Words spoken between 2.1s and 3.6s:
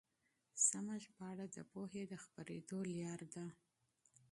د خپرېدو لاره ده.